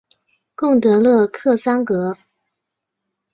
[0.55, 2.17] 贡德勒克桑格。